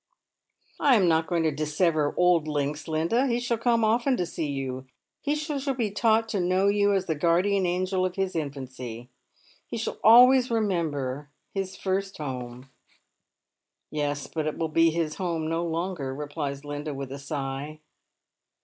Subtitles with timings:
[0.79, 3.27] "I am not going to dissever old links, Linda.
[3.27, 4.87] He shall come »ften to see you.
[5.21, 9.11] He shall be taught to know you as the guardian angel of his infancy;
[9.67, 12.71] he shall always remember his first home.""
[13.91, 17.79] Yes, but it will be his home no longer," replies Linda, with a sigh.